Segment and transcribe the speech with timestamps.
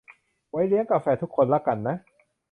[0.51, 1.95] ไว้เลี้ยงกาแฟทุกคนละกันนะ